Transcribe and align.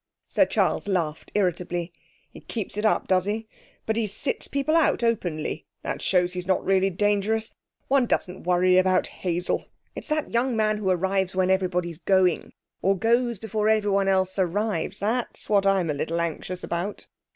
Sir 0.25 0.47
Charles 0.47 0.87
laughed 0.87 1.31
irritably. 1.35 1.93
'He 2.31 2.39
keeps 2.41 2.75
it 2.75 2.85
up, 2.85 3.07
does 3.07 3.25
he? 3.25 3.47
But 3.85 3.97
he 3.97 4.07
sits 4.07 4.47
people 4.47 4.75
out 4.75 5.03
openly, 5.03 5.67
that 5.83 6.01
shows 6.01 6.33
he's 6.33 6.47
not 6.47 6.65
really 6.65 6.89
dangerous. 6.89 7.53
One 7.87 8.07
doesn't 8.07 8.41
worry 8.41 8.79
about 8.79 9.05
Hazel. 9.05 9.67
It's 9.95 10.07
that 10.07 10.31
young 10.33 10.55
man 10.55 10.79
who 10.79 10.89
arrives 10.89 11.35
when 11.35 11.51
everybody's 11.51 11.99
going, 11.99 12.51
or 12.81 12.97
goes 12.97 13.37
before 13.37 13.69
anyone 13.69 14.07
else 14.07 14.39
arrives, 14.39 14.97
that's 14.97 15.47
what 15.51 15.67
I'm 15.67 15.91
a 15.91 15.93
little 15.93 16.19
anxious 16.19 16.63
about.' 16.63 17.05